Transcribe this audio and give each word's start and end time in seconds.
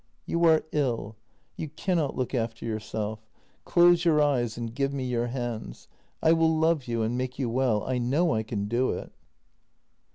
"You 0.25 0.43
are 0.45 0.63
ill; 0.71 1.15
you 1.57 1.69
cannot 1.69 2.15
look 2.15 2.33
after 2.33 2.65
yourself. 2.65 3.27
Close 3.65 4.03
your 4.03 4.19
eyes 4.19 4.57
and 4.57 4.73
give 4.73 4.91
me 4.91 5.03
your 5.03 5.27
hands; 5.27 5.87
I 6.23 6.31
will 6.33 6.57
love 6.57 6.87
you 6.87 7.03
and 7.03 7.15
make 7.15 7.37
you 7.37 7.51
well— 7.51 7.83
I 7.87 7.99
know 7.99 8.33
I 8.33 8.41
can 8.41 8.67
do 8.67 8.89
it." 8.93 9.11